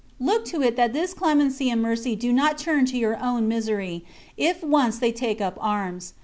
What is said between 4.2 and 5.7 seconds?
if once they take up